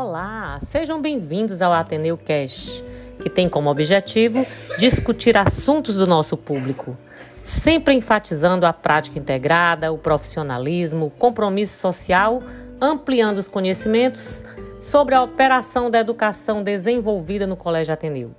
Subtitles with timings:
[0.00, 2.84] Olá, sejam bem-vindos ao Ateneu Cash,
[3.20, 4.46] que tem como objetivo
[4.78, 6.96] discutir assuntos do nosso público,
[7.42, 12.40] sempre enfatizando a prática integrada, o profissionalismo, o compromisso social,
[12.80, 14.44] ampliando os conhecimentos
[14.80, 18.30] sobre a operação da educação desenvolvida no Colégio Ateneu.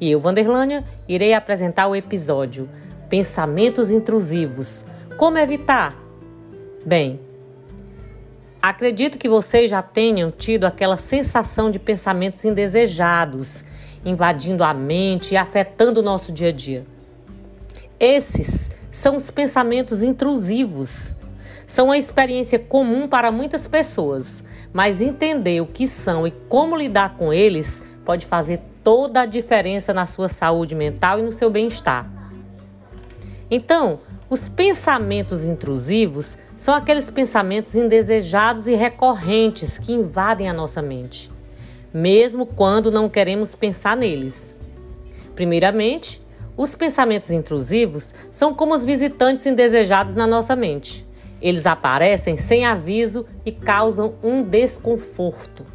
[0.00, 2.68] E eu, Vanderlânia, irei apresentar o episódio
[3.08, 4.84] Pensamentos Intrusivos.
[5.16, 5.92] Como evitar?
[6.86, 7.18] Bem,
[8.62, 13.64] Acredito que vocês já tenham tido aquela sensação de pensamentos indesejados
[14.04, 16.86] invadindo a mente e afetando o nosso dia a dia.
[17.98, 21.14] Esses são os pensamentos intrusivos.
[21.66, 24.42] São uma experiência comum para muitas pessoas,
[24.72, 29.94] mas entender o que são e como lidar com eles pode fazer toda a diferença
[29.94, 32.10] na sua saúde mental e no seu bem-estar.
[33.50, 41.28] Então, os pensamentos intrusivos são aqueles pensamentos indesejados e recorrentes que invadem a nossa mente,
[41.92, 44.56] mesmo quando não queremos pensar neles.
[45.34, 46.22] Primeiramente,
[46.56, 51.04] os pensamentos intrusivos são como os visitantes indesejados na nossa mente.
[51.42, 55.66] Eles aparecem sem aviso e causam um desconforto.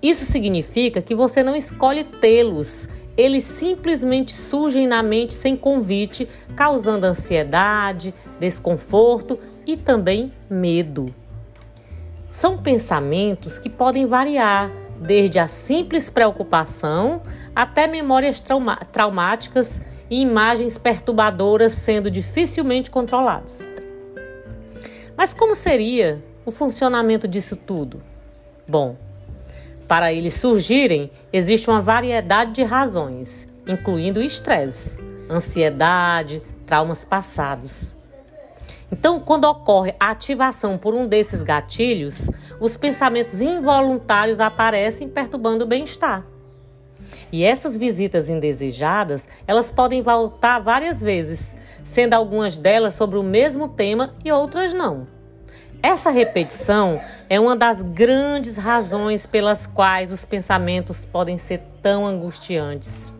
[0.00, 2.88] Isso significa que você não escolhe tê-los,
[3.18, 11.12] eles simplesmente surgem na mente sem convite, causando ansiedade, desconforto e também medo.
[12.30, 17.22] São pensamentos que podem variar, desde a simples preocupação
[17.54, 23.66] até memórias trauma traumáticas e imagens perturbadoras sendo dificilmente controlados.
[25.16, 28.00] Mas como seria o funcionamento disso tudo?
[28.68, 28.96] Bom,
[29.88, 35.00] para eles surgirem, existe uma variedade de razões, incluindo estresse,
[35.30, 37.96] ansiedade, traumas passados.
[38.92, 45.66] Então, quando ocorre a ativação por um desses gatilhos, os pensamentos involuntários aparecem perturbando o
[45.66, 46.24] bem-estar.
[47.32, 53.68] E essas visitas indesejadas, elas podem voltar várias vezes, sendo algumas delas sobre o mesmo
[53.68, 55.17] tema e outras não.
[55.80, 57.00] Essa repetição
[57.30, 63.12] é uma das grandes razões pelas quais os pensamentos podem ser tão angustiantes.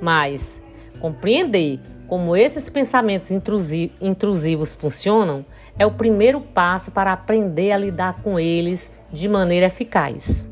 [0.00, 0.60] Mas
[1.00, 5.44] compreender como esses pensamentos intrusivos funcionam
[5.78, 10.48] é o primeiro passo para aprender a lidar com eles de maneira eficaz.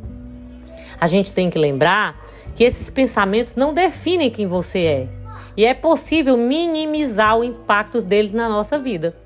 [1.00, 2.16] A gente tem que lembrar
[2.55, 5.09] que esses pensamentos não definem quem você é
[5.56, 9.23] e é possível minimizar o impacto deles na nossa vida.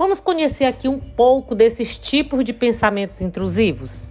[0.00, 4.10] Vamos conhecer aqui um pouco desses tipos de pensamentos intrusivos?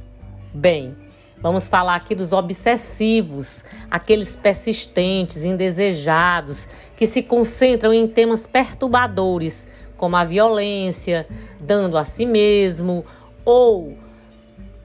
[0.53, 0.95] Bem,
[1.41, 9.67] vamos falar aqui dos obsessivos, aqueles persistentes, indesejados, que se concentram em temas perturbadores,
[9.97, 11.27] como a violência,
[11.59, 13.03] dando a si mesmo,
[13.43, 13.97] ou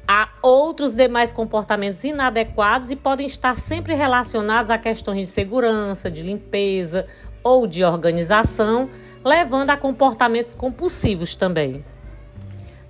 [0.09, 6.23] há outros demais comportamentos inadequados e podem estar sempre relacionados a questões de segurança, de
[6.23, 7.07] limpeza
[7.43, 8.89] ou de organização
[9.25, 11.85] levando a comportamentos compulsivos também.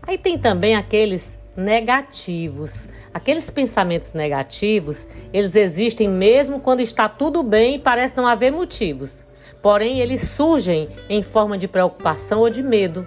[0.02, 2.88] Aí tem também aqueles negativos.
[3.12, 9.24] Aqueles pensamentos negativos, eles existem mesmo quando está tudo bem e parece não haver motivos.
[9.62, 13.06] Porém, eles surgem em forma de preocupação ou de medo,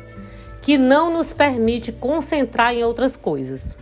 [0.61, 3.77] que não nos permite concentrar em outras coisas.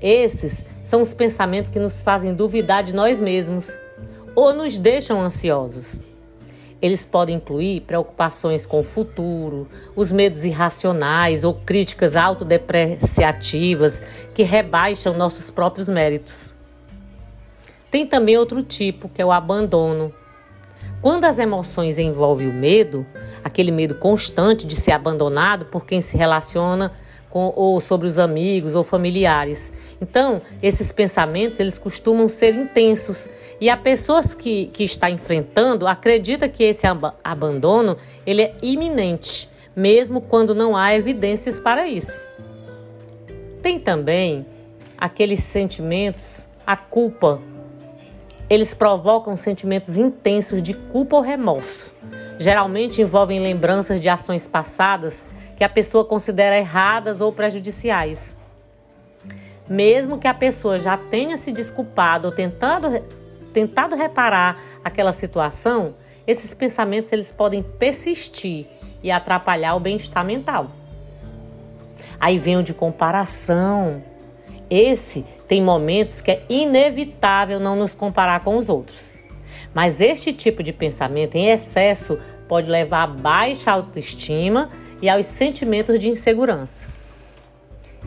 [0.00, 3.78] Esses são os pensamentos que nos fazem duvidar de nós mesmos
[4.34, 6.02] ou nos deixam ansiosos.
[6.82, 14.02] Eles podem incluir preocupações com o futuro, os medos irracionais ou críticas autodepreciativas
[14.34, 16.54] que rebaixam nossos próprios méritos.
[17.90, 20.12] Tem também outro tipo, que é o abandono.
[21.02, 23.06] Quando as emoções envolvem o medo,
[23.42, 26.92] aquele medo constante de ser abandonado por quem se relaciona
[27.30, 29.72] com, ou sobre os amigos ou familiares.
[30.00, 33.30] Então, esses pensamentos eles costumam ser intensos
[33.60, 37.96] e a pessoa que, que está enfrentando acredita que esse ab abandono
[38.26, 42.24] ele é iminente, mesmo quando não há evidências para isso.
[43.62, 44.44] Tem também
[44.98, 47.40] aqueles sentimentos, a culpa.
[48.48, 51.94] Eles provocam sentimentos intensos de culpa ou remorso.
[52.38, 55.26] Geralmente envolvem lembranças de ações passadas
[55.60, 58.34] que a pessoa considera erradas ou prejudiciais.
[59.68, 63.04] Mesmo que a pessoa já tenha se desculpado ou tentado,
[63.52, 65.96] tentado reparar aquela situação,
[66.26, 68.68] esses pensamentos eles podem persistir
[69.02, 70.70] e atrapalhar o bem-estar mental.
[72.18, 74.02] Aí vem o de comparação.
[74.70, 79.22] Esse tem momentos que é inevitável não nos comparar com os outros.
[79.74, 82.18] Mas este tipo de pensamento em excesso
[82.48, 86.88] pode levar a baixa autoestima e aos sentimentos de insegurança.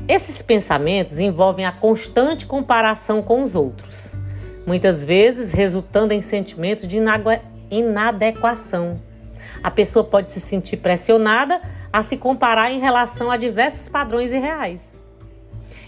[0.07, 4.19] Esses pensamentos envolvem a constante comparação com os outros,
[4.65, 6.97] muitas vezes resultando em sentimentos de
[7.69, 8.99] inadequação.
[9.61, 11.61] A pessoa pode se sentir pressionada
[11.91, 14.99] a se comparar em relação a diversos padrões irreais.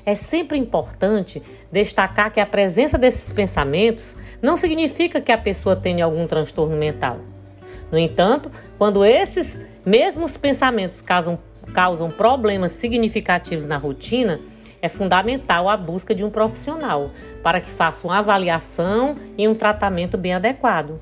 [0.06, 1.42] É sempre importante
[1.72, 7.20] destacar que a presença desses pensamentos não significa que a pessoa tenha algum transtorno mental.
[7.92, 11.40] No entanto, quando esses mesmos pensamentos causam
[11.74, 14.40] causam problemas significativos na rotina,
[14.82, 17.12] é fundamental a busca de um profissional
[17.42, 21.00] para que faça uma avaliação e um tratamento bem adequado.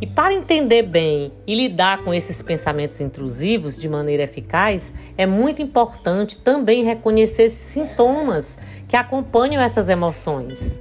[0.00, 5.60] E para entender bem e lidar com esses pensamentos intrusivos de maneira eficaz, é muito
[5.60, 8.56] importante também reconhecer esses sintomas
[8.88, 10.80] que acompanham essas emoções.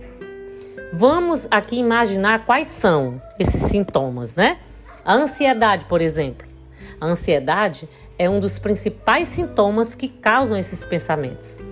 [0.94, 4.57] Vamos aqui imaginar quais são esses sintomas, né?
[5.04, 6.48] A ansiedade, por exemplo.
[7.00, 7.88] A ansiedade
[8.18, 11.63] é um dos principais sintomas que causam esses pensamentos.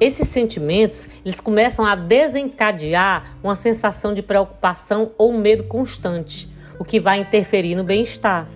[0.00, 6.48] Esses sentimentos, eles começam a desencadear uma sensação de preocupação ou medo constante,
[6.78, 8.48] o que vai interferir no bem-estar.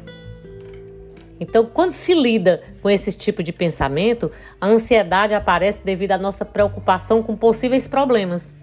[1.38, 4.30] Então, quando se lida com esse tipo de pensamento,
[4.60, 8.58] a ansiedade aparece devido à nossa preocupação com possíveis problemas.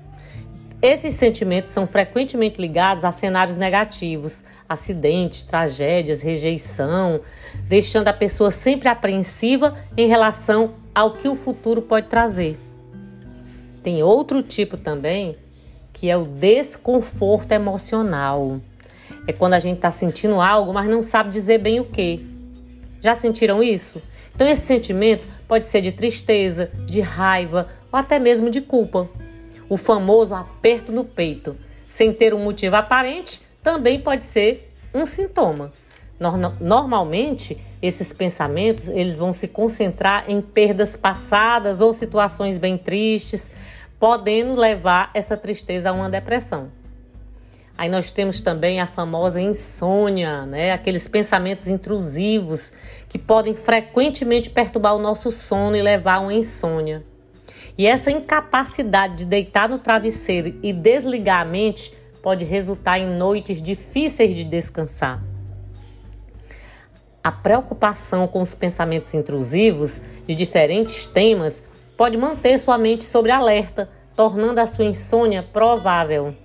[0.84, 7.22] Esses sentimentos são frequentemente ligados a cenários negativos, acidentes, tragédias, rejeição,
[7.70, 12.60] deixando a pessoa sempre apreensiva em relação ao que o futuro pode trazer.
[13.82, 15.38] Tem outro tipo também,
[15.94, 18.60] que é o desconforto emocional.
[19.26, 22.28] É quando a gente está sentindo algo, mas não sabe dizer bem o que.
[23.00, 24.02] Já sentiram isso?
[24.36, 29.10] Então, esse sentimento pode ser de tristeza, de raiva ou até mesmo de culpa.
[29.70, 31.56] O famoso aperto no peito,
[31.88, 35.72] sem ter um motivo aparente, também pode ser um sintoma.
[36.60, 43.52] Normalmente, esses pensamentos eles vão se concentrar em perdas passadas ou situações bem tristes,
[44.00, 46.72] podendo levar essa tristeza a uma depressão.
[47.76, 50.72] Aí nós temos também a famosa insônia, né?
[50.72, 52.72] Aqueles pensamentos intrusivos
[53.10, 57.04] que podem frequentemente perturbar o nosso sono e levar a uma insônia.
[57.78, 63.62] E essa incapacidade de deitar no travesseiro e desligar a mente pode resultar em noites
[63.62, 65.24] difíceis de descansar.
[67.24, 71.64] A preocupação com os pensamentos intrusivos de diferentes temas
[71.98, 76.36] pode manter sua mente sobre alerta, tornando a sua insônia provável.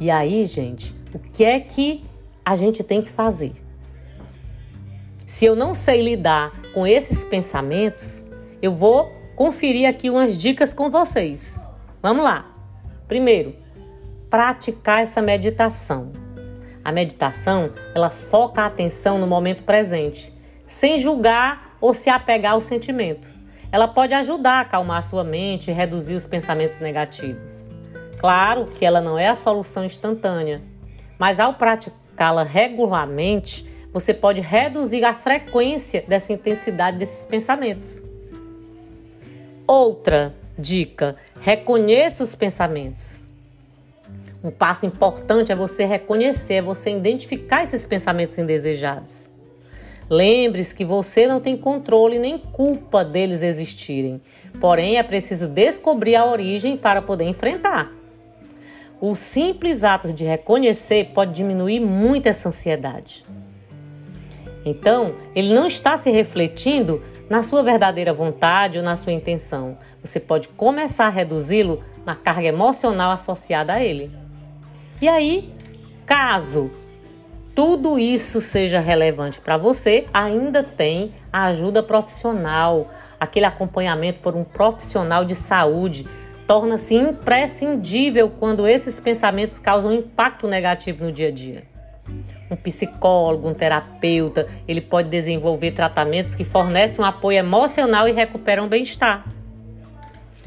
[0.00, 2.04] E aí, gente, o que é que
[2.44, 3.52] a gente tem que fazer?
[5.26, 8.24] Se eu não sei lidar com esses pensamentos,
[8.64, 11.62] eu vou conferir aqui umas dicas com vocês.
[12.00, 12.50] Vamos lá.
[13.06, 13.54] Primeiro,
[14.30, 16.10] praticar essa meditação.
[16.82, 20.32] A meditação, ela foca a atenção no momento presente,
[20.66, 23.28] sem julgar ou se apegar ao sentimento.
[23.70, 27.68] Ela pode ajudar a acalmar a sua mente e reduzir os pensamentos negativos.
[28.18, 30.62] Claro que ela não é a solução instantânea,
[31.18, 38.13] mas ao praticá-la regularmente, você pode reduzir a frequência dessa intensidade desses pensamentos.
[39.66, 43.26] Outra dica: reconheça os pensamentos.
[44.42, 49.30] Um passo importante é você reconhecer, é você identificar esses pensamentos indesejados.
[50.08, 54.20] Lembre-se que você não tem controle nem culpa deles existirem,
[54.60, 57.90] porém é preciso descobrir a origem para poder enfrentar.
[59.00, 63.24] O simples ato de reconhecer pode diminuir muito essa ansiedade.
[64.64, 69.76] Então, ele não está se refletindo na sua verdadeira vontade ou na sua intenção.
[70.02, 74.10] Você pode começar a reduzi-lo na carga emocional associada a ele.
[75.00, 75.52] E aí,
[76.06, 76.70] caso
[77.54, 84.42] tudo isso seja relevante para você, ainda tem a ajuda profissional, aquele acompanhamento por um
[84.42, 86.04] profissional de saúde.
[86.48, 91.73] Torna-se imprescindível quando esses pensamentos causam impacto negativo no dia a dia
[92.50, 98.66] um psicólogo, um terapeuta, ele pode desenvolver tratamentos que fornecem um apoio emocional e recuperam
[98.66, 99.24] o bem-estar.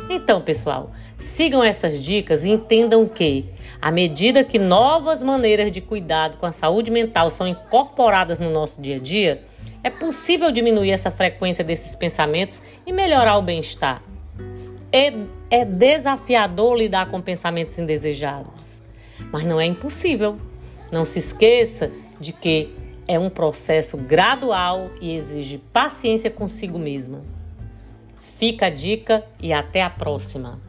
[0.09, 3.45] Então, pessoal, sigam essas dicas e entendam que,
[3.81, 8.81] à medida que novas maneiras de cuidado com a saúde mental são incorporadas no nosso
[8.81, 9.43] dia a dia,
[9.83, 14.01] é possível diminuir essa frequência desses pensamentos e melhorar o bem-estar.
[14.91, 15.13] É,
[15.49, 18.81] é desafiador lidar com pensamentos indesejados,
[19.31, 20.37] mas não é impossível.
[20.91, 22.73] Não se esqueça de que
[23.07, 27.23] é um processo gradual e exige paciência consigo mesma.
[28.37, 30.66] Fica a dica e até a próxima!